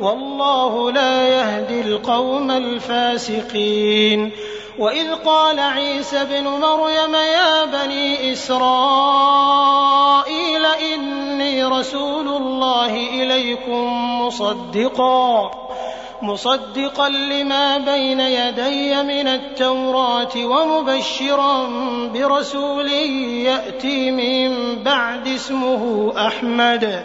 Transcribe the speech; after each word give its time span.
والله 0.00 0.90
لا 0.92 1.28
يهدي 1.28 1.80
القوم 1.80 2.50
الفاسقين. 2.50 4.32
وإذ 4.78 5.14
قال 5.14 5.60
عيسى 5.60 6.20
ابن 6.22 6.44
مريم 6.44 7.14
يا 7.14 7.64
بني 7.64 8.32
إسرائيل 8.32 9.60
إني 10.94 11.64
رسول 11.64 12.28
الله 12.28 12.96
إليكم 12.96 14.20
مصدقا 14.22 15.50
مصدقا 16.22 17.08
لما 17.08 17.78
بين 17.78 18.20
يدي 18.20 19.02
من 19.02 19.28
التوراة 19.28 20.36
ومبشرا 20.36 21.66
برسول 22.14 22.88
يأتي 23.48 24.10
من 24.10 24.74
بعد 24.82 25.28
اسمه 25.28 26.12
أحمد. 26.16 27.04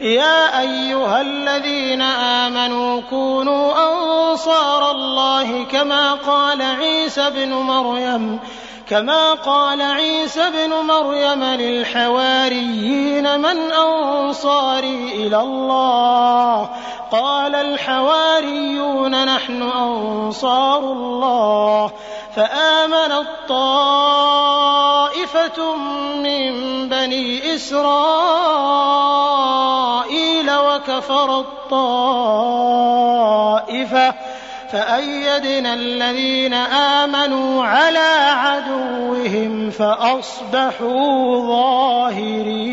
يا 0.00 0.60
أيها 0.60 1.20
الذين 1.20 2.02
آمنوا 2.02 3.00
كونوا 3.10 3.72
أنصار 3.72 4.90
الله 4.90 5.64
كما 5.64 6.14
قال 6.14 6.62
عيسى 6.62 7.26
ابن 7.26 7.52
مريم 7.52 8.38
كما 8.88 9.34
قال 9.34 9.82
عيسى 9.82 10.40
ابن 10.40 10.70
مريم 10.70 11.44
للحواريين 11.44 13.40
من 13.40 13.72
أنصاري 13.72 15.12
إلى 15.14 15.40
الله؟ 15.40 16.68
قال 17.12 17.54
الحواريون 17.54 19.24
نحن 19.24 19.62
أنصار 19.62 20.78
الله 20.78 21.90
فآمنت 22.36 23.26
طائفة 25.48 25.76
من 26.22 26.52
بني 26.88 27.54
إسرائيل 27.54 27.78
وكفرت 30.50 31.46
طائفة 31.70 32.54
فأيدنا 34.72 35.74
الذين 35.74 36.54
آمنوا 36.54 37.64
على 37.64 38.08
عدوهم 38.30 39.70
فأصبحوا 39.70 41.46
ظاهرين. 41.46 42.68